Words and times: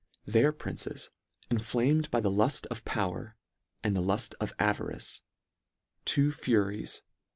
Their 0.25 0.51
princes 0.51 1.11
inflamed 1.51 2.09
by 2.09 2.21
the 2.21 2.31
luft 2.31 2.65
of 2.71 2.83
power 2.85 3.37
and 3.83 3.95
the 3.95 4.01
luft 4.01 4.33
of 4.39 4.51
avarice, 4.57 5.21
two 6.05 6.31
furies, 6.31 6.41
(£) 6.93 6.93
Tacitus's 6.95 6.99
An. 7.01 7.05